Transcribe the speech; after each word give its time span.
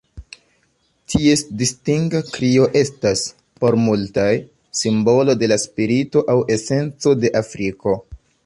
Ties 1.13 1.43
distinga 1.59 2.21
krio 2.37 2.65
estas, 2.81 3.21
por 3.65 3.77
multaj, 3.83 4.27
simbolo 4.83 5.37
de 5.45 5.51
la 5.55 5.61
spirito 5.69 6.25
aŭ 6.37 6.43
esenco 6.57 7.19
de 7.23 7.37
Afriko. 7.45 7.99